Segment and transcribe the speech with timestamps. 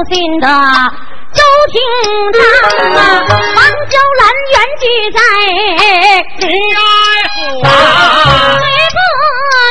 [0.00, 0.46] 父亲的
[1.34, 1.76] 周廷
[2.32, 2.40] 章
[2.96, 5.20] 啊，王娇兰原居在
[6.40, 6.50] 元
[7.28, 7.68] 府啊，
[8.56, 8.64] 内
[8.96, 8.98] 部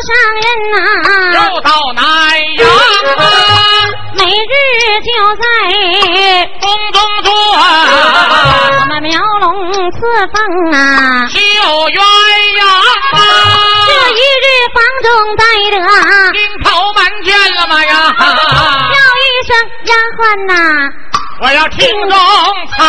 [0.05, 0.09] 上
[0.45, 0.77] 人呐、
[1.33, 1.99] 又到南
[2.57, 2.61] 阳
[3.17, 3.19] 啊，
[4.17, 4.53] 每日
[5.01, 5.41] 就在
[6.61, 7.27] 宫中转，
[8.81, 9.49] 我们苗龙
[9.93, 9.97] 赐
[10.31, 10.37] 凤
[10.73, 10.77] 啊。
[11.27, 12.61] 绣鸳鸯
[13.17, 13.17] 啊，
[13.87, 15.41] 这一日房中待
[15.71, 15.77] 得
[20.47, 20.53] 呐、
[21.41, 22.11] 我要听中
[22.75, 22.85] 唱，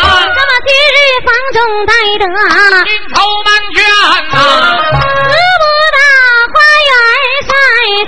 [0.00, 2.34] 这么今日房中待得金
[3.14, 3.78] 头满卷
[4.30, 4.36] 呐，
[5.28, 5.64] 得不
[5.96, 5.98] 到
[6.52, 6.56] 花
[6.88, 6.92] 园
[7.48, 7.50] 晒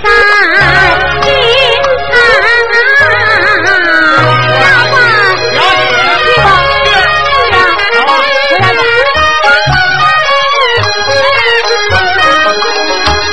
[0.03, 0.05] 晒
[1.23, 1.27] 金。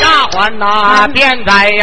[0.00, 0.62] 丫鬟呐，
[1.12, 1.82] 便在呀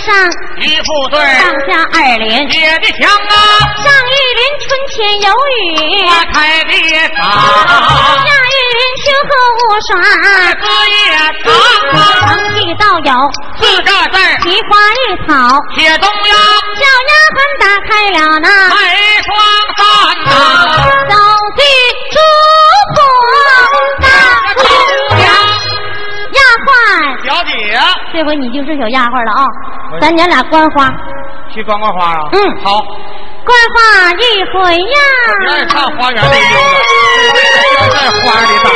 [0.00, 0.14] 上
[0.58, 3.32] 一副对上下二联，写的墙啊，
[3.82, 5.28] 上一联春天有
[5.58, 6.72] 雨，花开的
[7.16, 9.88] 早，下一联秋后无霜。
[10.60, 11.18] 隔夜长
[11.92, 13.08] 啊，长记道有
[13.58, 14.98] 四个字儿奇花异
[15.28, 15.30] 草，
[15.76, 16.32] 写中央
[16.76, 18.74] 小丫鬟打开了那美
[19.26, 19.28] 双
[19.76, 19.80] 扇
[20.24, 20.28] 呐，
[28.20, 29.46] 这回你就是小丫鬟了啊！
[29.98, 30.86] 咱娘俩观花，
[31.48, 32.28] 去观观花啊？
[32.32, 34.98] 嗯好，观花一回呀。
[35.40, 36.54] 你爱看花园里溜
[37.80, 38.68] 达，就在花里待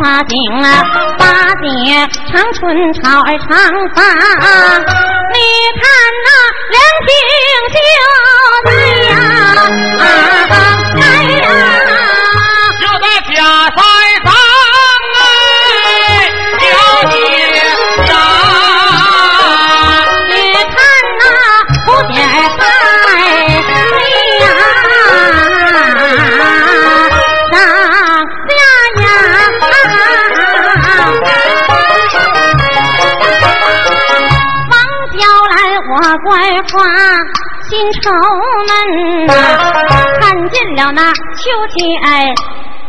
[0.00, 0.82] 花景啊，
[1.18, 1.26] 八
[1.62, 1.66] 景
[2.30, 3.46] 长春草儿长
[3.94, 4.02] 发，
[5.32, 5.38] 你
[5.80, 5.84] 看
[6.24, 6.28] 那
[6.70, 7.10] 两鬓
[7.74, 7.76] 就
[8.64, 8.70] 在
[9.08, 9.12] 呀，
[41.68, 41.84] 秋千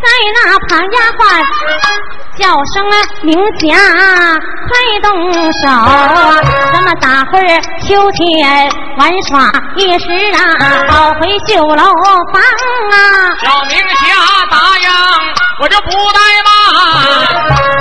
[0.01, 1.19] 在那旁丫鬟
[2.37, 3.75] 叫声啊明霞，
[4.69, 4.71] 快
[5.03, 5.07] 动
[5.51, 5.67] 手！
[6.71, 7.43] 咱们打会儿
[7.85, 8.17] 秋千
[8.97, 10.39] 玩耍一时啊，
[10.87, 11.83] 跑回绣楼
[12.31, 12.41] 房
[12.91, 12.95] 啊！
[13.41, 14.01] 小明霞
[14.49, 14.87] 打烊，
[15.61, 16.17] 我就不怠
[16.47, 16.49] 慢，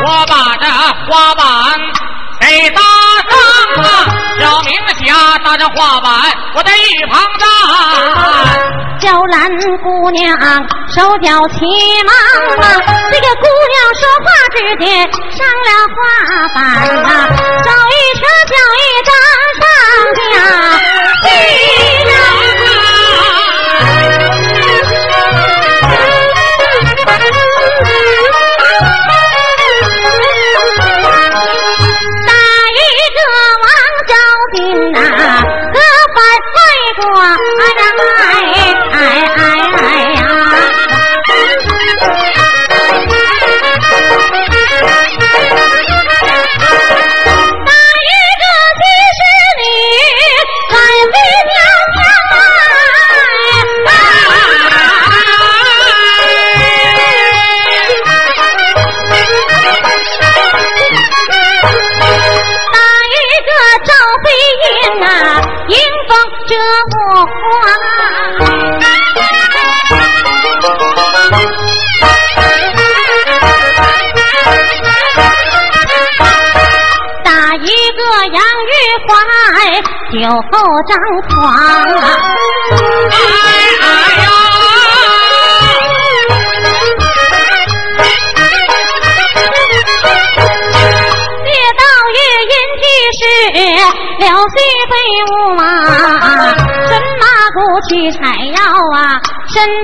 [0.04, 0.66] 我把这
[1.06, 1.44] 花板
[2.40, 2.82] 给搭！
[4.68, 4.76] 停
[5.06, 6.12] 下搭着画板，
[6.54, 6.80] 我在一
[7.10, 7.42] 旁站。
[9.00, 9.48] 娇兰
[9.82, 10.36] 姑娘
[10.94, 11.64] 手脚齐
[12.04, 12.12] 忙
[12.58, 12.76] 啊，
[13.10, 14.86] 这个姑娘说话之间
[15.32, 15.96] 上了画
[16.54, 16.60] 板
[17.04, 17.08] 啊，
[17.64, 19.10] 手一扯脚一张
[19.58, 19.64] 上
[20.18, 20.22] 架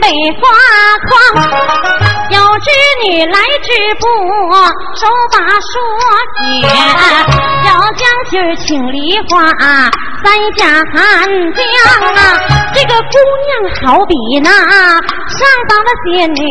[0.05, 0.84] 身背花。
[3.05, 3.69] 女来织
[4.01, 4.07] 布，
[4.97, 5.73] 手把说
[6.41, 6.67] 解，
[7.67, 9.43] 要将信儿请梨花，
[10.25, 11.61] 三下寒江
[12.15, 12.19] 啊。
[12.75, 16.43] 这个姑娘好比那上方的仙女，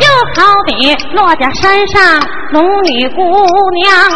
[0.00, 0.70] 又好比
[1.14, 2.18] 落家山上
[2.52, 3.22] 龙女姑
[3.74, 4.10] 娘。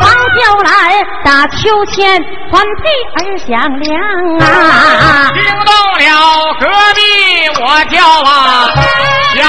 [0.00, 2.82] 黄娇来打秋千，环佩
[3.16, 4.00] 儿响亮
[4.38, 5.28] 啊。
[5.34, 6.08] 惊动了
[6.60, 7.00] 隔壁，
[7.60, 8.70] 我叫啊
[9.34, 9.42] 小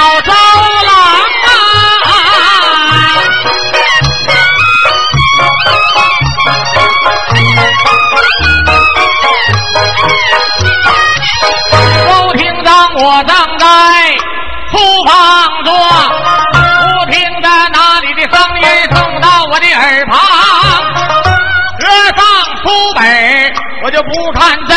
[23.86, 24.76] 我就不看字儿。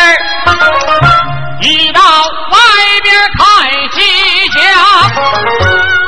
[1.61, 2.59] 一到外
[3.01, 3.99] 边看西
[4.53, 5.98] 厢，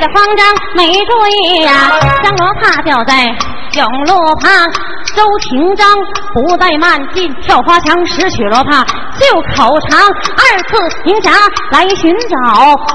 [0.00, 1.72] 的慌张，没注意呀、
[2.24, 3.14] 香罗帕掉在
[3.70, 4.50] 甬路旁。
[5.14, 5.86] 周廷章
[6.32, 8.84] 不怠慢，进跳花墙，拾取罗帕，
[9.18, 10.00] 袖口长。
[10.00, 11.32] 二次迎霞
[11.72, 12.36] 来寻找，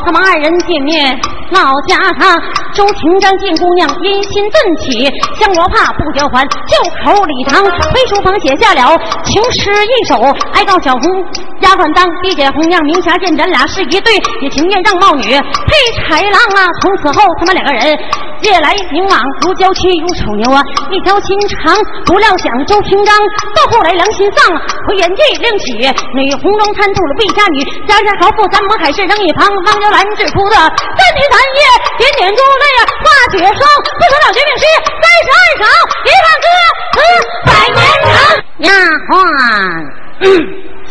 [0.05, 1.15] 他们二人见面
[1.51, 2.41] 闹家常。
[2.75, 5.05] 周廷章见姑娘，阴心顿起，
[5.39, 7.63] 香罗帕不交还，就口礼堂。
[7.63, 10.15] 回书房写下了情诗一首，
[10.51, 11.23] 哀告小红
[11.61, 15.71] 丫鬟当，碧姐红娘明霞见咱俩是一对，也情愿让貌女配
[16.03, 16.67] 豺狼啊！
[16.81, 17.97] 从此后他们两个人
[18.41, 20.61] 夜来明往，如娇妻如丑牛啊，
[20.91, 21.75] 一条心肠。
[22.05, 23.15] 不料想周廷章
[23.55, 24.55] 到后来良心丧，
[24.87, 25.73] 回原地另娶
[26.13, 31.61] 女红妆参透了魏家女，家家豪富咱们海市扔一旁，汪娇兰只哭的三天三夜，
[31.97, 33.59] 点点珠泪啊化雪霜，
[33.97, 34.63] 不成了绝命诗，
[35.01, 35.63] 三十二首
[36.05, 36.47] 一万歌
[36.93, 36.97] 词
[37.45, 37.79] 百年
[38.13, 38.15] 长。
[38.59, 38.71] 丫
[39.09, 39.13] 鬟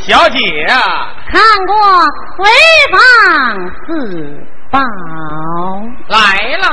[0.07, 0.75] 小姐啊，
[1.31, 1.73] 看过
[2.39, 2.45] 潍
[2.93, 2.99] 坊
[3.87, 3.89] 四
[4.75, 4.81] 宝。
[6.09, 6.65] 来了。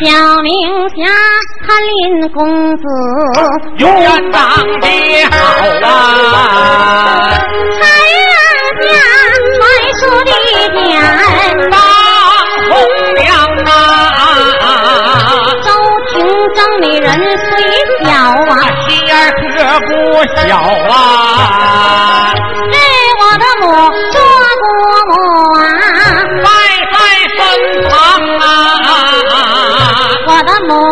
[0.00, 0.06] 小
[0.42, 0.52] 明
[0.90, 0.96] 霞
[1.66, 2.82] 他林公子，
[3.78, 4.40] 永远长
[4.80, 4.86] 得
[5.32, 5.36] 好
[5.84, 5.88] 啊，
[7.80, 7.82] 才
[8.30, 8.38] 儿
[8.80, 8.86] 家
[9.58, 9.62] 卖
[9.98, 10.30] 书的
[10.72, 10.88] 点，
[11.68, 11.74] 当
[12.68, 12.70] 红
[13.16, 13.26] 娘
[13.66, 13.68] 啊，
[15.64, 15.66] 周
[16.12, 16.14] 廷
[16.54, 17.50] 长美人虽
[18.04, 18.52] 小啊，
[18.86, 19.42] 心眼儿可
[19.86, 19.90] 不
[20.36, 20.46] 小
[20.94, 20.94] 啊，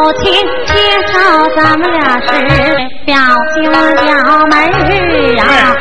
[0.06, 0.32] 母亲
[0.66, 0.72] 介
[1.12, 1.18] 绍
[1.56, 2.30] 咱们俩是
[3.04, 3.18] 表
[3.56, 4.06] 兄表
[4.46, 5.74] 妹儿啊。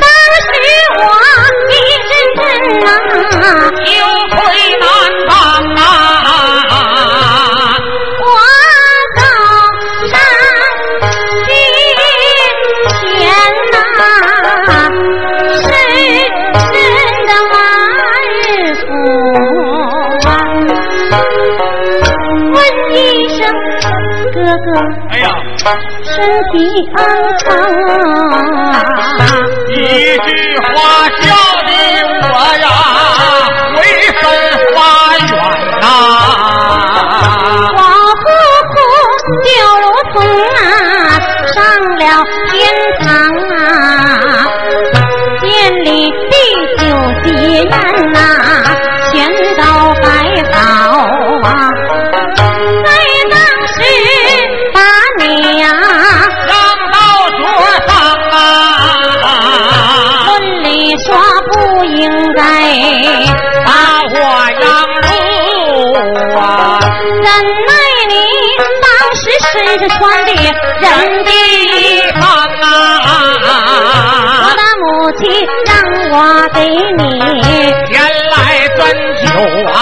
[0.00, 0.04] 当
[0.42, 0.50] 时
[0.98, 1.00] 我
[1.70, 1.72] 一
[2.08, 2.42] 阵阵
[3.38, 3.46] 啊，
[24.42, 24.66] 哥哥。
[25.10, 25.28] 哎呀，
[26.02, 26.18] 身
[26.50, 26.58] 体
[26.96, 26.98] 安
[27.44, 27.46] 康
[28.32, 28.74] 啊！
[29.70, 29.76] 一
[30.18, 31.22] 句话笑
[62.02, 62.40] 应该。
[63.64, 63.70] 把
[64.02, 64.14] 我
[64.60, 64.66] 让
[65.02, 65.08] 路
[66.36, 66.40] 啊，
[66.80, 67.28] 怎
[67.66, 67.70] 奈
[68.08, 68.12] 你
[68.82, 70.84] 当时身上穿的人
[71.24, 72.20] 的地方
[72.60, 72.64] 我
[73.06, 73.50] 啊，
[74.56, 74.84] 的母
[75.18, 75.20] 亲
[75.64, 75.70] 让
[76.10, 76.14] 我
[76.52, 76.56] 给
[76.98, 77.00] 你。
[77.88, 77.96] 原
[78.30, 78.34] 来
[78.76, 78.80] 端
[79.22, 79.24] 酒
[79.70, 79.76] 啊，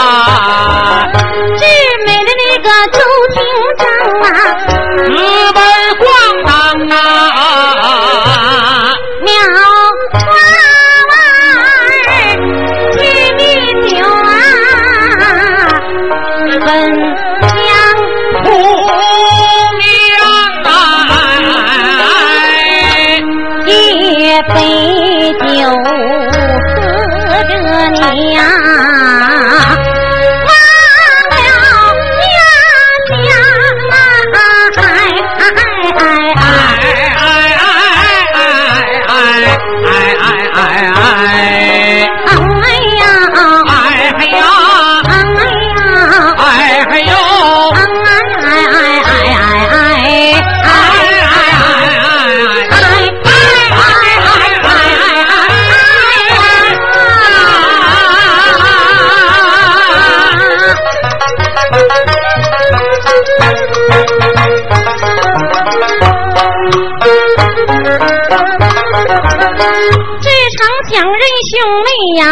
[70.23, 71.53] 这场两人兄
[71.85, 71.89] 妹
[72.21, 72.23] 呀，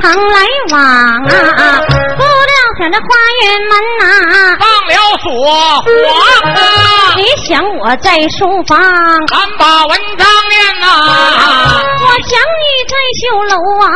[0.14, 0.36] 来
[0.72, 1.60] 往啊，
[2.16, 3.06] 不料想这花
[3.42, 5.28] 园门呐、放了锁
[5.82, 6.58] 黄啊，
[7.16, 8.78] 你想我在书房，
[9.28, 10.86] 咱把文章念呐，
[12.00, 13.86] 我想你在绣楼啊，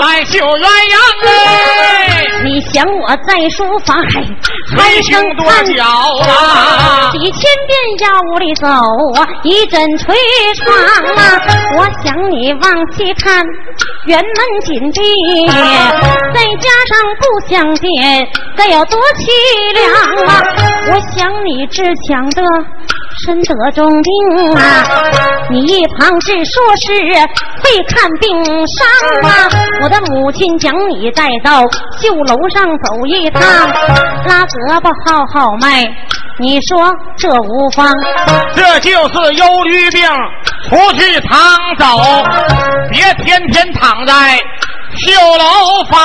[0.00, 10.14] 来绣鸳鸯哎，你想我在书房，嘿，还剩多角啊，几千遍呀屋里走啊，一阵捶
[10.56, 10.76] 床
[11.16, 11.40] 啊，
[11.78, 13.44] 我想你往西看，
[14.06, 15.46] 园门紧闭，
[16.34, 18.23] 再加上不相见，
[18.56, 20.42] 该有多凄凉啊！
[20.88, 22.42] 我想你只想得
[23.24, 24.84] 身得重病啊，
[25.50, 26.92] 你一旁只说是
[27.62, 28.86] 会看病伤
[29.22, 29.48] 啊，
[29.82, 31.62] 我的母亲将你带到
[32.00, 33.42] 绣楼上走一趟，
[34.26, 35.84] 拉胳膊号号脉。
[36.36, 37.88] 你说这无妨，
[38.56, 40.02] 这就是忧郁病，
[40.68, 41.38] 出去常
[41.78, 41.86] 走，
[42.90, 44.36] 别天天躺在
[44.98, 45.44] 绣楼
[45.90, 45.98] 房。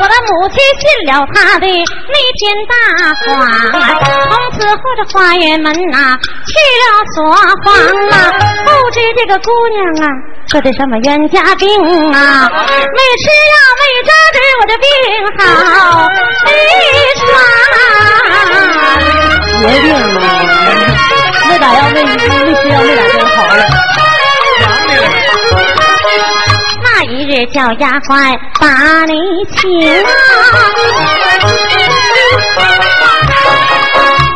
[0.00, 2.72] 我的母母亲信了他的那篇大
[3.24, 3.26] 谎，
[3.72, 6.84] 从此后这花园门呐去了
[7.16, 7.16] 锁
[7.64, 7.74] 房
[8.10, 8.14] 啊，
[8.64, 10.08] 不知这个姑娘啊
[10.52, 11.68] 得的什么冤家病
[12.12, 14.86] 啊，没吃药没扎针，我的病
[15.38, 15.40] 好
[16.44, 16.48] 没
[17.18, 17.24] 传。
[19.58, 20.16] 绝病吗！
[21.48, 23.66] 没打药没没吃药没打针好了。
[27.08, 29.14] 那一日叫丫鬟把你
[29.54, 29.62] 请
[30.02, 30.08] 啊，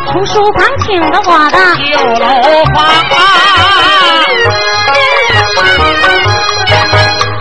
[0.06, 2.24] 从书房请的我的旧楼
[2.72, 3.18] 房啊，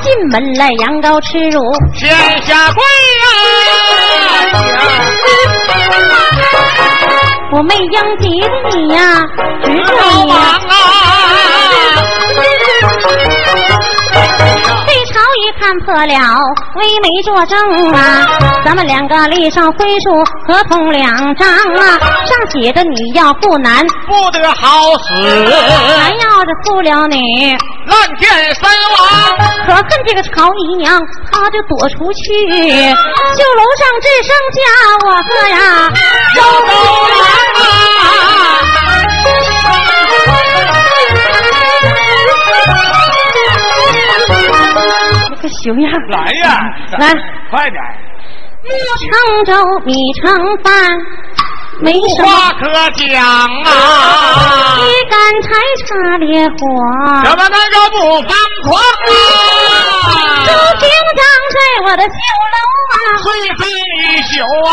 [0.01, 1.61] 进门来羊羔吃乳，
[1.93, 2.09] 天
[2.41, 2.81] 下跪
[3.19, 3.23] 呀！
[7.51, 8.99] 我没应急的你呀，
[9.63, 10.73] 只老说你王，啊，
[15.57, 16.39] 看破了，
[16.75, 17.57] 微媒作证
[17.93, 18.27] 啊，
[18.65, 27.57] 咱们两个立上婚书合同两张啊，上写着你要不男，不得好死，男要是负了你。
[27.85, 29.01] 乱箭身亡。
[29.65, 34.59] 可恨这个曹姨娘，她就躲出去，就楼上只剩下
[35.05, 35.57] 我个呀
[36.35, 36.69] 小狗
[45.61, 45.91] 这个熊样。
[46.09, 46.59] 来呀，
[46.97, 47.07] 来，
[47.49, 47.77] 快点！
[48.63, 48.69] 木
[48.99, 49.09] 成
[49.45, 49.51] 粥，
[49.85, 50.23] 米成
[50.63, 50.67] 饭，
[51.79, 53.67] 没什么话可讲啊，
[54.79, 55.47] 一干柴
[55.85, 56.53] 插烈火，
[57.23, 58.31] 怎么能够不疯
[58.63, 58.69] 狂
[59.07, 59.13] 啊？
[60.45, 60.83] 都平
[61.15, 61.23] 长
[61.55, 62.09] 在我的绣
[62.53, 62.57] 楼
[62.91, 63.25] 啊，岁
[63.57, 63.61] 岁
[63.97, 64.69] 一宿啊，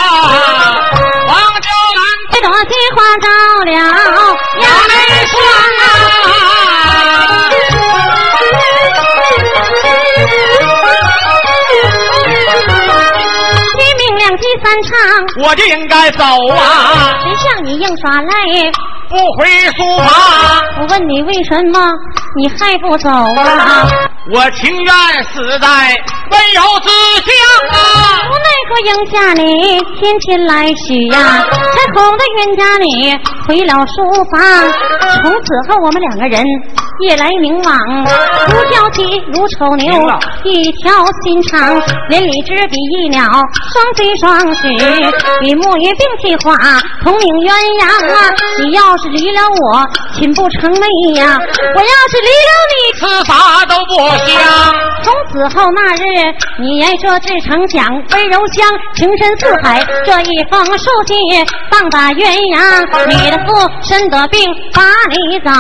[15.49, 18.73] 我就应该走啊，谁像你硬耍赖？
[19.09, 20.09] 不回书房，
[20.81, 21.93] 我问你为什么
[22.37, 23.87] 你还不走啊？
[24.29, 24.93] 我情愿
[25.33, 25.69] 死在
[26.31, 26.91] 温柔之
[27.23, 27.31] 乡
[27.71, 27.79] 啊。
[28.27, 34.43] 无奈何应下你天天来许呀，才哄得冤家你回了书房。
[35.23, 36.45] 从此后我们两个人
[37.01, 37.79] 夜来明往，
[38.49, 39.95] 如交集如丑牛，
[40.43, 40.91] 一条
[41.23, 41.81] 心肠。
[42.09, 44.69] 连理枝比翼鸟，双飞双许，
[45.43, 46.57] 与木鱼并起花，
[47.05, 48.35] 同命鸳鸯啊！
[48.59, 51.39] 你要是离了我，寝不成寐呀！
[51.39, 59.85] 我要是离了你，吃啥都不香，从此后那日，你言说至诚讲温柔乡，情深似海。
[60.05, 61.17] 这一封书信
[61.71, 62.25] 棒打鸳
[62.55, 64.41] 鸯，你的父身得病
[64.73, 65.53] 把你找，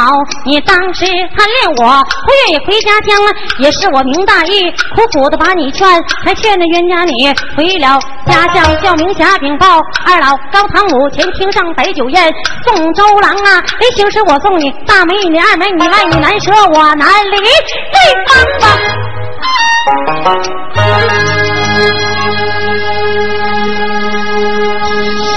[0.45, 1.05] 你当时
[1.37, 3.17] 贪恋我，不愿意回家乡，
[3.59, 5.87] 也是我明大义，苦苦的把你劝，
[6.25, 12.33] 才劝那冤家你回了家乡，叫明霞禀报二老高堂母前厅上摆酒宴，
[12.65, 18.46] 送周郎啊，临行时我送你大美女二美女，外你难舍我难离，对方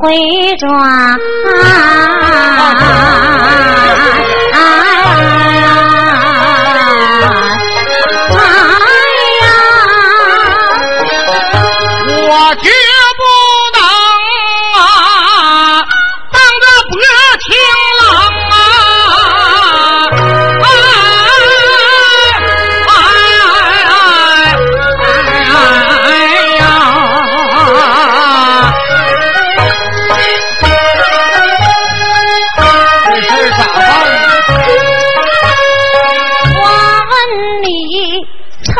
[0.00, 2.19] 回转。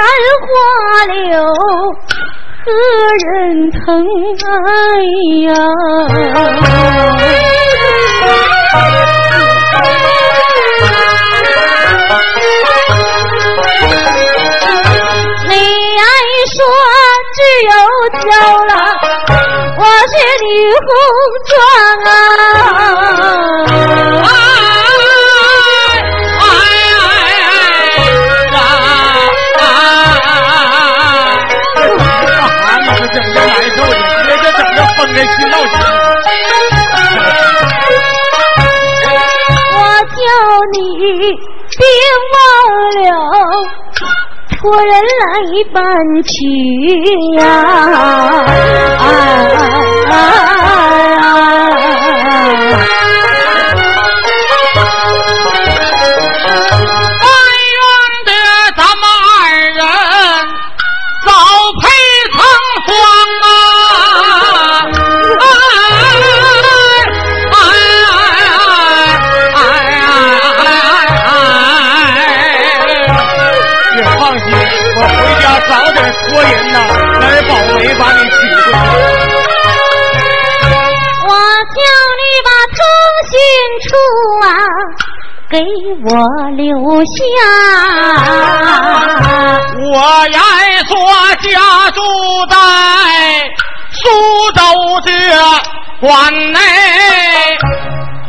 [0.01, 0.07] 山
[0.41, 0.49] 花
[1.13, 1.45] 柳，
[2.65, 2.73] 何
[3.27, 3.79] 人疼
[4.47, 4.49] 爱
[5.45, 5.47] 呀？
[15.51, 15.53] 你
[15.99, 16.05] 爱
[16.57, 16.59] 说，
[17.37, 17.71] 只有
[18.23, 18.25] 娇
[18.65, 18.73] 了，
[19.77, 20.13] 我是
[20.47, 20.49] 李
[20.81, 20.89] 红
[21.51, 21.53] 妆
[22.07, 22.09] 啊。
[39.73, 39.79] 我
[40.11, 40.19] 叫
[40.73, 40.79] 你
[41.79, 41.83] 别
[42.33, 42.35] 忘
[42.97, 43.09] 了
[44.59, 45.25] 托人来
[45.73, 45.81] 办
[46.23, 46.31] 去
[47.39, 47.43] 呀！
[96.01, 96.09] 关
[96.53, 96.59] 内，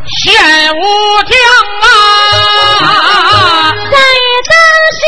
[0.05, 0.29] 县
[0.75, 0.79] 武
[1.23, 1.33] 将
[1.81, 1.83] 啊。
[3.89, 3.95] 在
[4.49, 4.53] 当
[4.97, 5.01] 时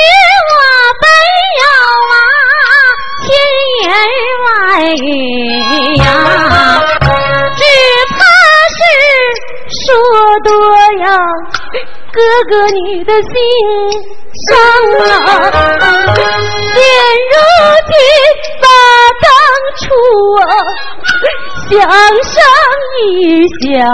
[0.49, 0.55] 我
[1.01, 1.05] 本
[1.59, 1.63] 有
[2.13, 2.15] 啊。
[3.25, 3.27] 千
[3.81, 3.85] 言
[4.43, 4.47] 万
[4.95, 5.05] 语
[5.97, 6.01] 呀，
[7.57, 7.61] 只
[8.11, 8.15] 怕
[8.77, 8.79] 是
[9.85, 9.85] 说
[10.45, 10.47] 多
[11.03, 11.05] 呀，
[12.13, 12.17] 哥
[12.49, 13.29] 哥你的心
[14.47, 14.49] 伤
[15.09, 15.11] 啊。
[16.73, 16.79] 现
[17.29, 17.33] 如
[17.89, 17.93] 今
[18.61, 18.65] 把
[19.79, 19.85] 初
[20.41, 20.43] 啊，
[21.69, 22.43] 想上
[23.09, 23.89] 一想，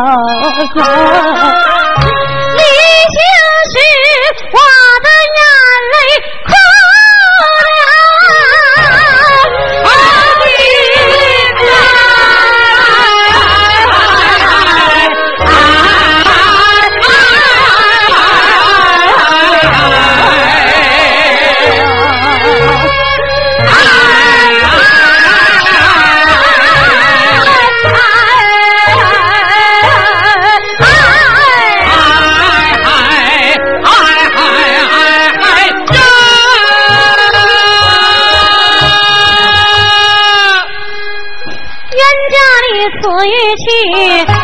[43.63, 43.67] 去，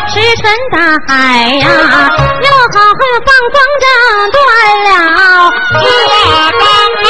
[0.08, 1.12] 石沉大海
[1.58, 1.64] 呀、
[2.42, 3.84] 又，好好放风筝
[4.32, 4.36] 断
[4.84, 4.90] 了
[5.70, 5.82] 破
[6.58, 6.62] 钢
[7.02, 7.04] 板。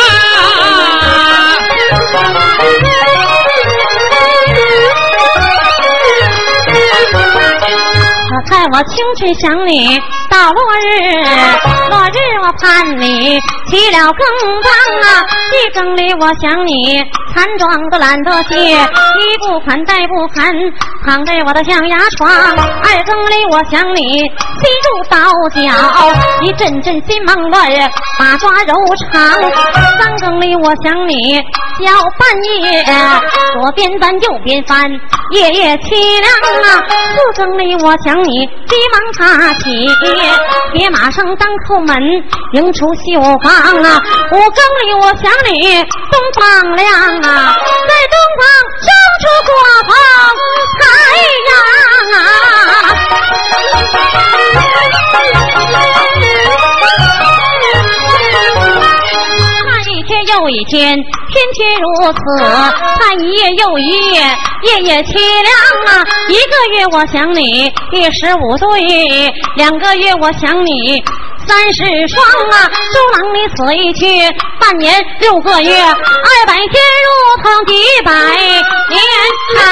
[8.29, 9.99] 好在我清晨想你，
[10.31, 14.26] 道路日，落日我盼你起了更
[14.62, 14.70] 当
[15.02, 15.26] 啊！
[15.52, 17.02] 一更里我想你，
[17.34, 20.52] 残妆都懒得卸，衣不宽带不寒，
[21.04, 22.30] 躺在我的象牙床。
[22.30, 25.18] 二更里我想你，心如刀
[25.54, 25.60] 绞，
[26.42, 27.70] 一阵阵心忙乱，
[28.18, 28.74] 把抓柔
[29.10, 29.40] 肠。
[29.98, 31.36] 三更里我想你，
[31.80, 32.84] 小半夜
[33.54, 34.90] 左边翻右边翻，
[35.32, 36.30] 夜夜凄凉
[36.62, 36.84] 啊！
[36.88, 39.86] 四更里我想你，急忙爬起。
[40.74, 41.96] 铁马上当叩门，
[42.52, 43.52] 迎出绣房
[43.83, 44.02] 啊！
[44.31, 46.87] 五更里我想你，东方亮
[47.22, 47.57] 啊，
[47.88, 48.44] 在东方
[48.83, 48.88] 生
[49.22, 49.50] 出过
[49.85, 49.90] 棚
[50.81, 50.85] 太
[60.57, 61.05] 几天天
[61.53, 62.19] 天如此
[62.99, 64.23] 盼一夜又一夜
[64.62, 65.53] 夜夜凄凉
[65.87, 71.05] 啊一个月我想你一十五岁两个月我想你。
[71.47, 74.05] 三十双啊周郎你死一去
[74.59, 79.01] 半年六个月二百天如同几百年
[79.57, 79.62] 啊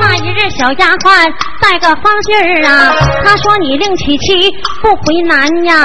[0.00, 1.32] 那一日小丫鬟
[1.80, 4.50] 个方信儿啊，他说你另娶妻
[4.82, 5.76] 不回南阳。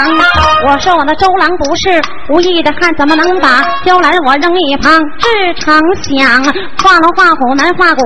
[0.67, 4.99] 我说我的周郎不是无意的汉，怎么能把娇兰我扔一旁？
[5.19, 6.43] 志成想
[6.83, 8.01] 画龙画虎难画骨，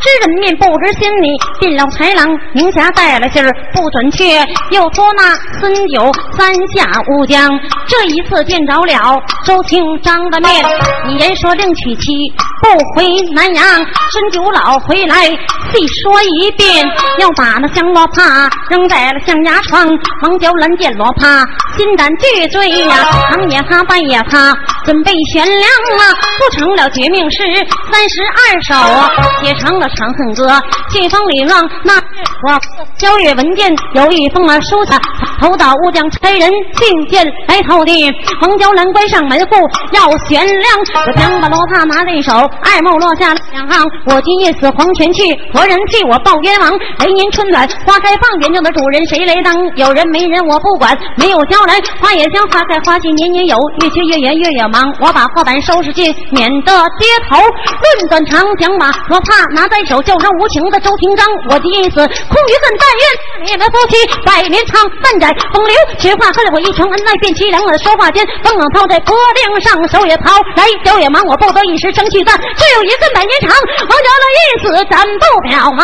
[0.00, 1.28] 知人面不知心里。
[1.60, 4.38] 进了豺狼，宁霞带了信儿不准确，
[4.70, 7.50] 又托那孙九三下乌江。
[7.86, 10.64] 这一次见着了周清张的面，
[11.06, 12.12] 你人说另娶妻
[12.62, 16.86] 不回南阳，孙九老回来细说一遍，
[17.18, 19.84] 要把那香罗帕扔在了象牙床。
[20.22, 21.44] 王娇兰见罗帕，
[21.76, 25.60] 心胆俱醉呀，长也怕，半也怕，准备悬梁
[25.98, 27.42] 啊，不成了绝命诗
[27.90, 30.46] 三十二首，写成了《长恨歌》，
[30.92, 32.60] 信封里让那我
[32.96, 34.96] 萧月文件有一封啊书下，
[35.40, 36.48] 头岛乌江差人
[36.78, 38.08] 信件来投递，
[38.40, 39.56] 王娇兰关上门户
[39.90, 46.70] 要悬梁，我将把罗帕拿在手，爱慕落下两行，我今夜死黄泉去，何人替我报冤枉？
[46.98, 49.54] 来年春暖花开放，园中的主人谁来当？
[49.76, 54.92] 有人没人我不管，没有娇兰花也香，花开花谢年年有，越缺越圆越越忙。
[55.00, 57.38] 我把破板收拾尽，免得跌头。
[57.38, 61.96] 论断长讲马我怕拿在手，叫声无情的周廷章，我的意思
[62.28, 65.74] 空余恨，但愿你们夫妻百年长，半载风流。
[65.98, 67.76] 实话恨了我一成恩爱变凄凉了。
[67.78, 73.50] 说话间，风冷抛在脖领上，手也抛来，脚也忙，我不得一时生气，但只有一个百年长。
[73.88, 75.80] 王家乐一死，咱不表啊！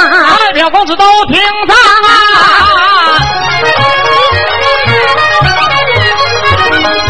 [0.55, 1.75] 表公子都听到
[2.09, 2.11] 啊！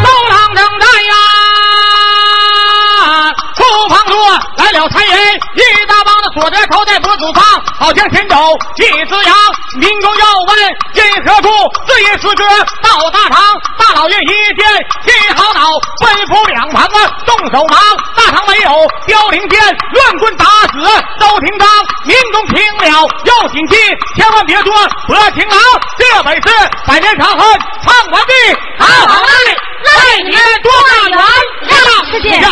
[0.05, 1.13] 周郎正在呀，
[3.57, 3.59] 厨
[3.89, 4.13] 房说
[4.57, 5.15] 来了差人，
[6.39, 7.43] 我的头在脖子上，
[7.81, 8.37] 好像前走
[8.77, 9.35] 一只羊。
[9.75, 10.57] 民工要问
[10.95, 11.49] 因何故，
[11.87, 12.45] 这一时歌
[12.81, 13.43] 到大堂，
[13.77, 14.65] 大老爷一见
[15.05, 15.67] 心好恼，
[16.01, 17.79] 吩咐两旁啊动手忙。
[18.17, 18.71] 大堂没有
[19.07, 19.61] 凋零剑，
[19.93, 20.79] 乱棍打死
[21.19, 21.69] 周廷章。
[22.05, 23.77] 民工听了要谨记，
[24.17, 24.73] 千万别说
[25.09, 25.59] 薄情郎。
[25.99, 26.49] 这本是
[26.87, 28.33] 百年长恨唱完毕，
[28.79, 28.87] 好
[29.23, 29.91] 嘞，来
[30.23, 31.21] 年多大圆，
[32.13, 32.47] 谢谢。